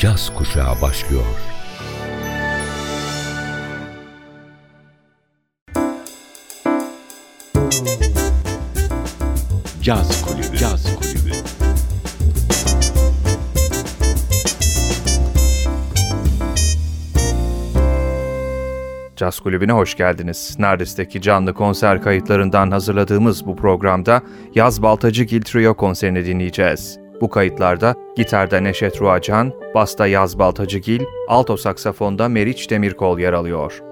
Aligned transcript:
caz 0.00 0.34
kuşağı 0.34 0.82
başlıyor. 0.82 1.24
Caz 9.82 10.22
Kulübü. 10.22 10.56
Caz 10.56 10.96
Kulübü. 10.96 11.32
Caz 19.16 19.40
Kulübü'ne 19.40 19.72
hoş 19.72 19.96
geldiniz. 19.96 20.56
Nerdis'teki 20.58 21.22
canlı 21.22 21.54
konser 21.54 22.02
kayıtlarından 22.02 22.70
hazırladığımız 22.70 23.46
bu 23.46 23.56
programda 23.56 24.22
Yaz 24.54 24.82
Baltacı 24.82 25.24
Gil 25.24 25.42
Trio 25.42 25.74
konserini 25.74 26.26
dinleyeceğiz. 26.26 27.09
Bu 27.20 27.30
kayıtlarda 27.30 27.94
gitarda 28.16 28.60
Neşet 28.60 29.00
Ruacan, 29.00 29.52
basta 29.74 30.06
Yaz 30.06 30.38
Baltacıgil, 30.38 31.00
alto 31.28 31.56
saksafonda 31.56 32.28
Meriç 32.28 32.70
Demirkol 32.70 33.18
yer 33.18 33.32
alıyor. 33.32 33.89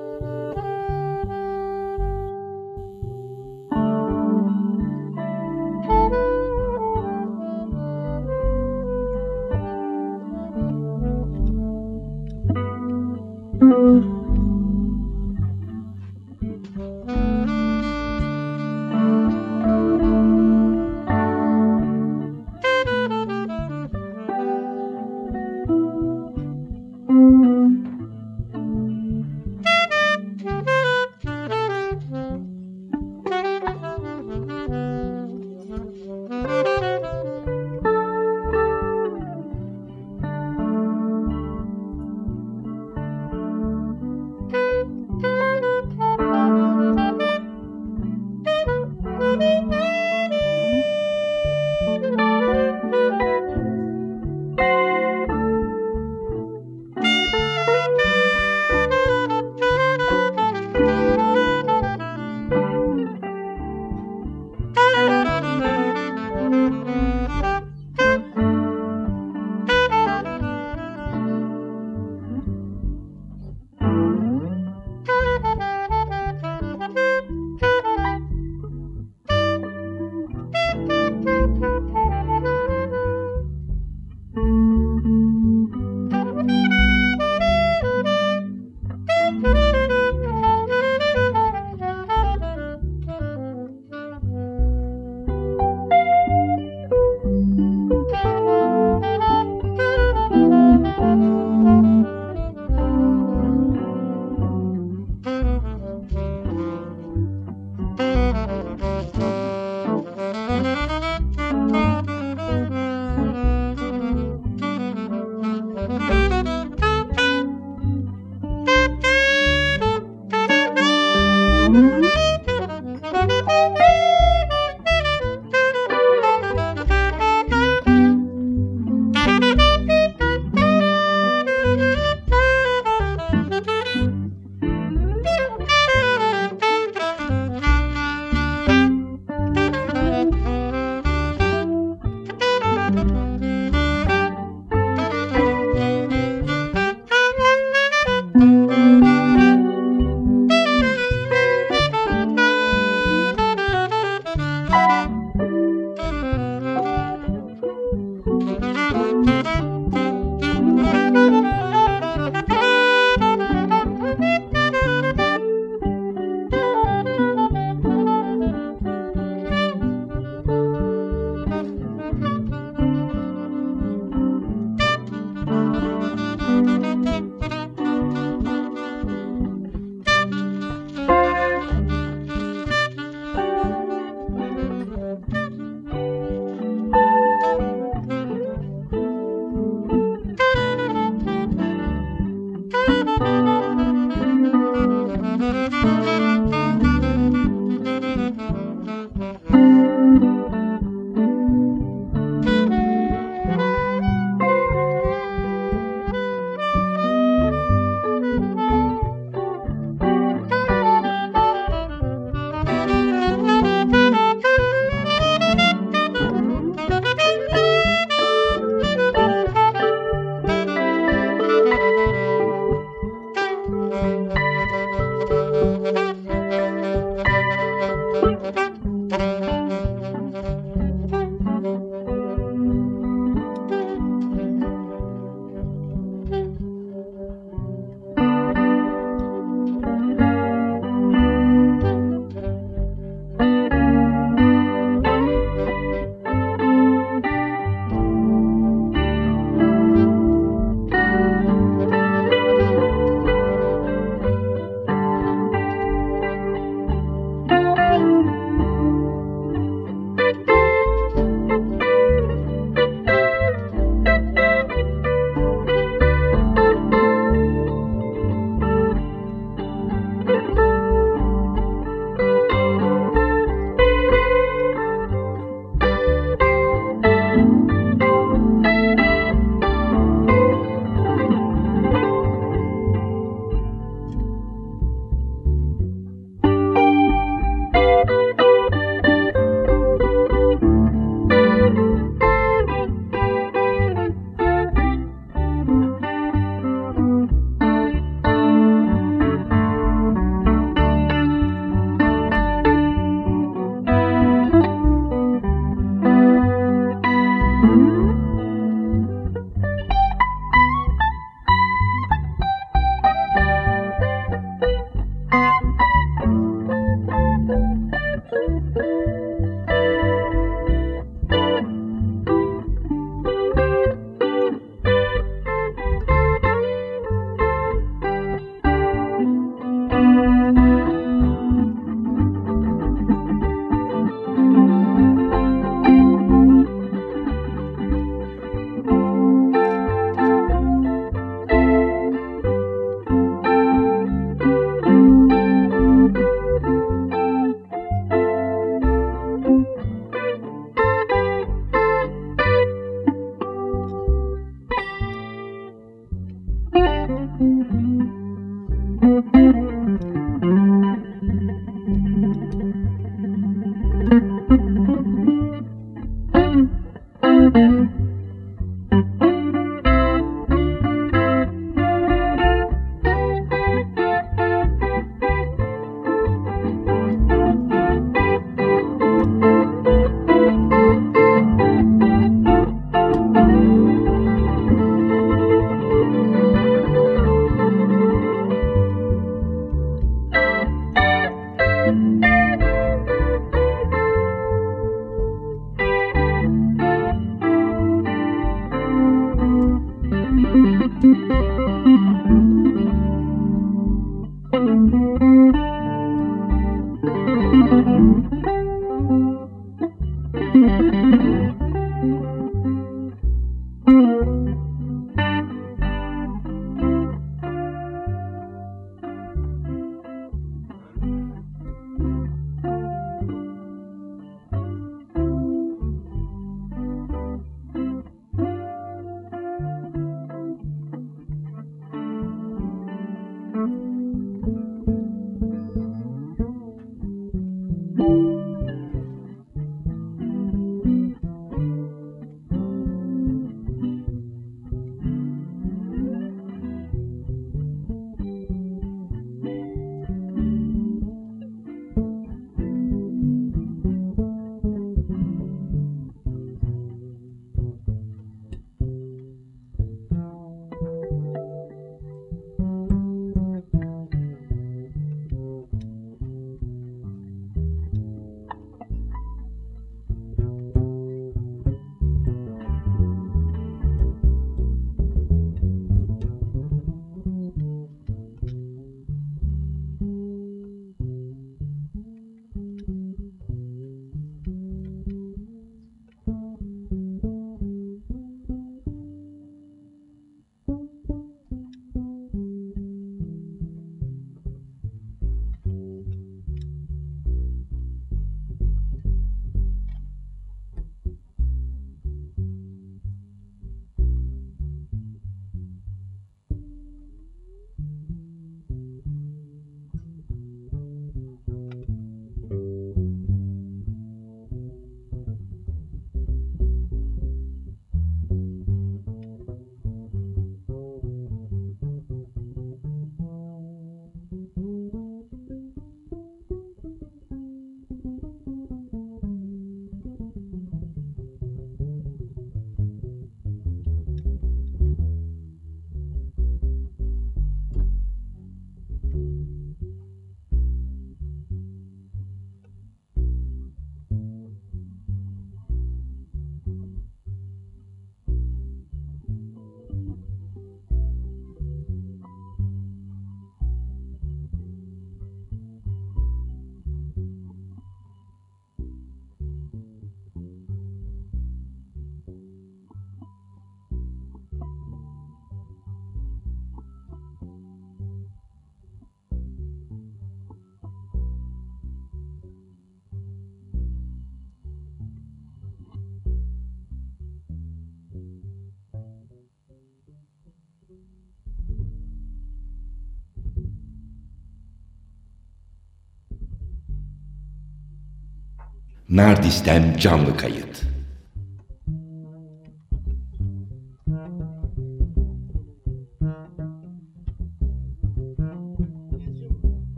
Nardis'ten 589.11 589.97
canlı 589.97 590.37
kayıt. 590.37 590.83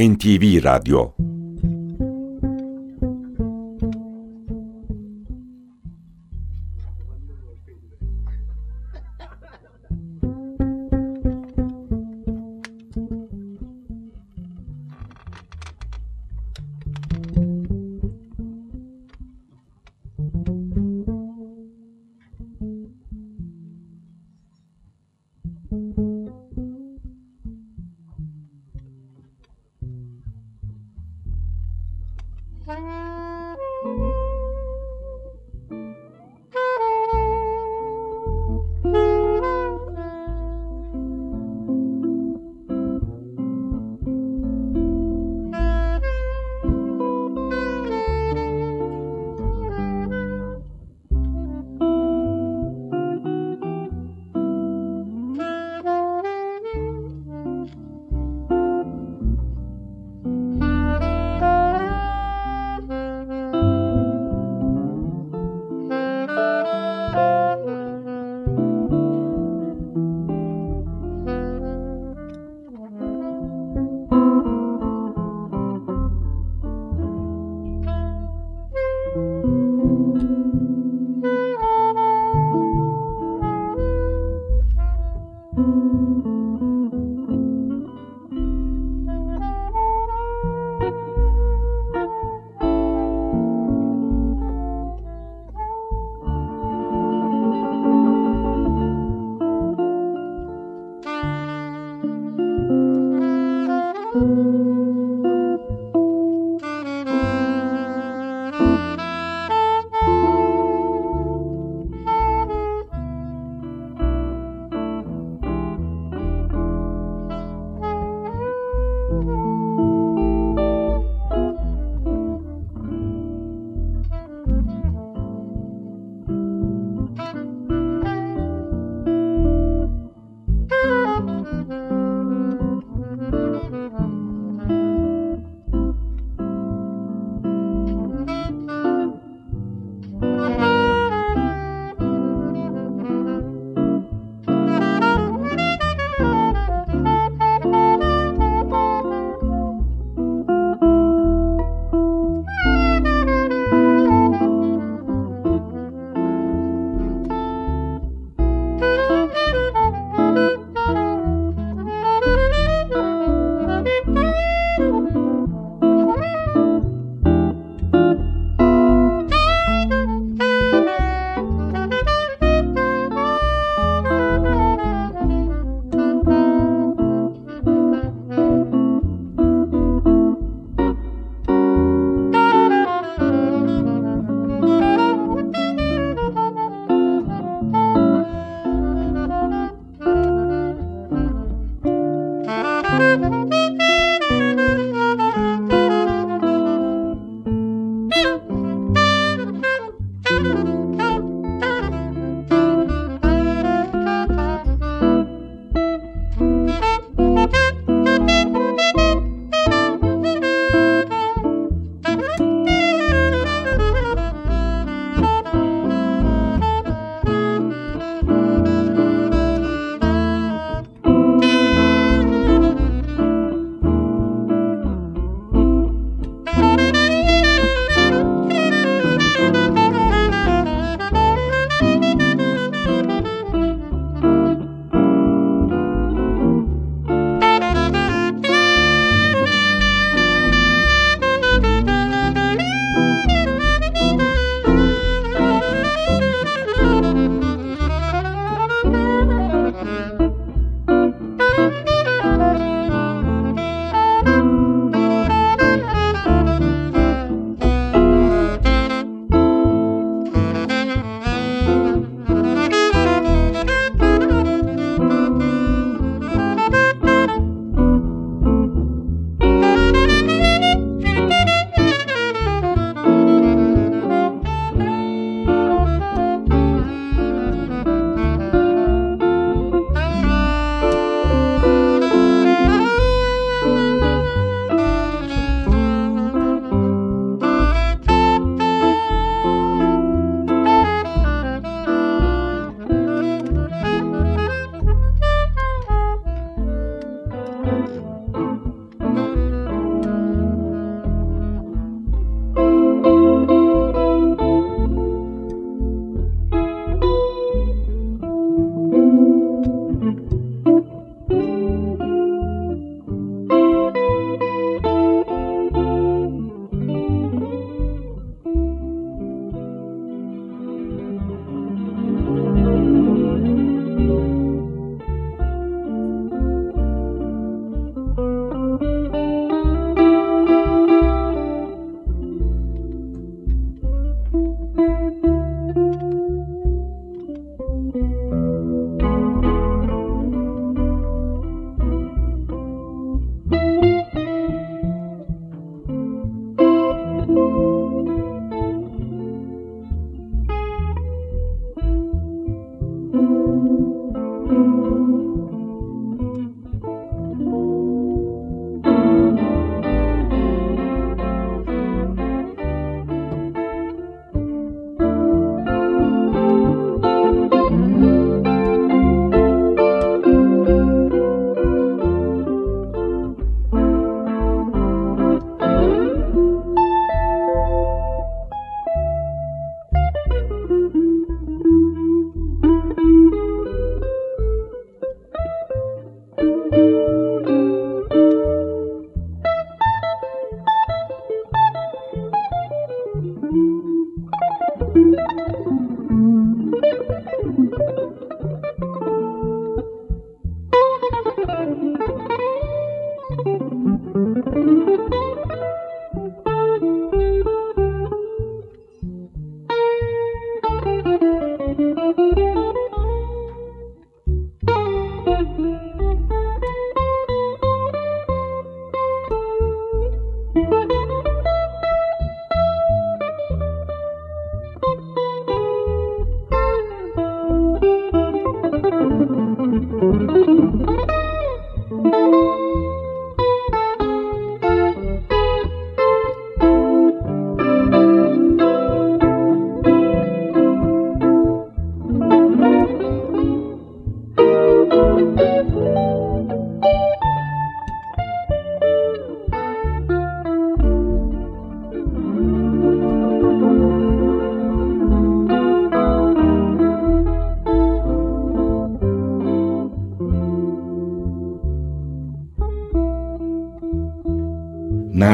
NTV 0.00 0.60
Radyo 0.60 1.29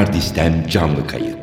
Nardis'ten 0.07 0.67
canlı 0.67 1.07
kayıt. 1.07 1.36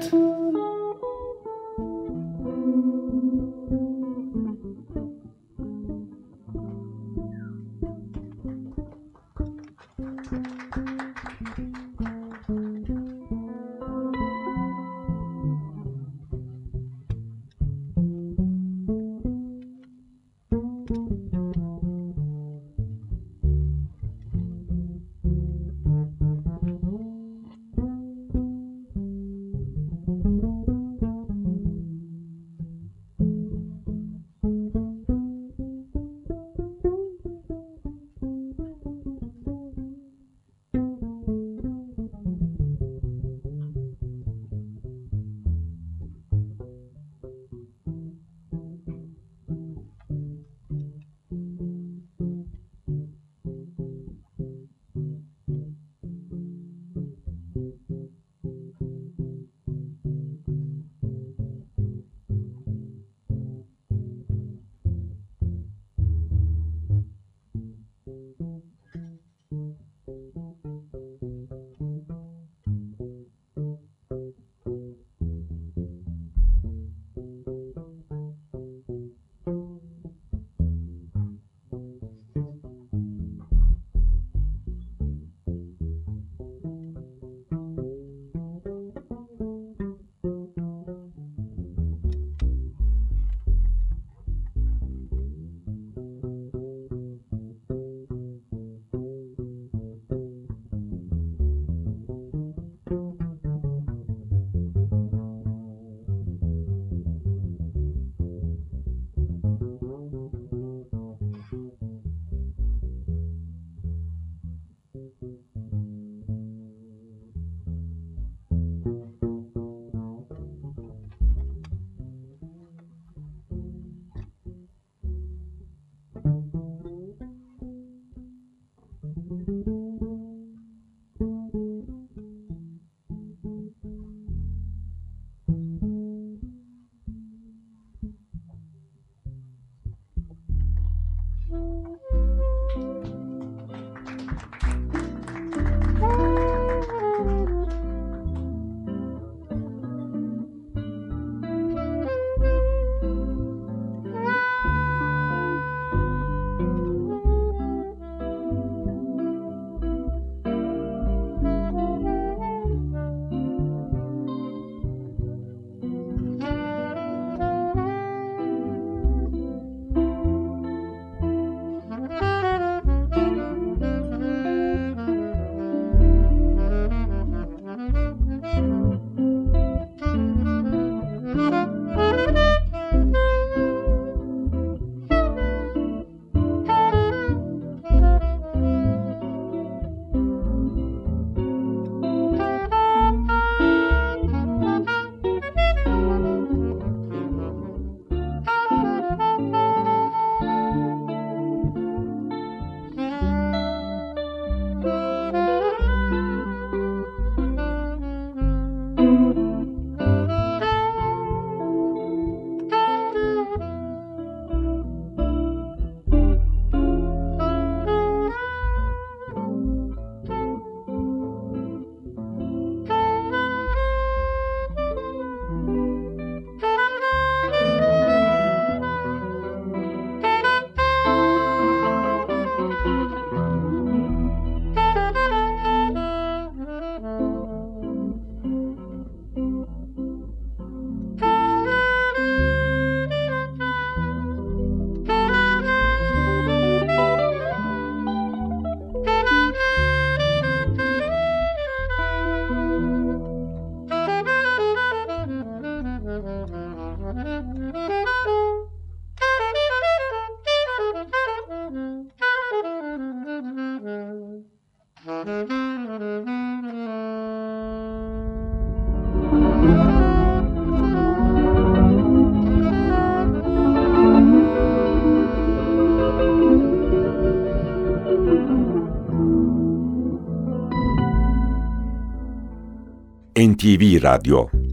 NTV 283.65 283.99
Radyo 283.99 284.64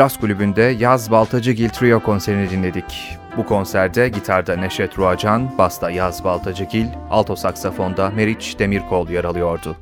Caz 0.00 0.20
Kulübü'nde 0.20 0.62
Yaz 0.62 1.10
Baltacıgil 1.10 1.68
Trio 1.68 2.00
konserini 2.00 2.50
dinledik. 2.50 3.18
Bu 3.36 3.46
konserde 3.46 4.08
gitarda 4.08 4.56
Neşet 4.56 4.98
Ruacan, 4.98 5.58
basta 5.58 5.90
Yaz 5.90 6.24
Baltacıgil, 6.24 6.86
alto 7.10 7.36
saksafonda 7.36 8.10
Meriç 8.10 8.58
Demirkol 8.58 9.08
yer 9.08 9.24
alıyordu. 9.24 9.76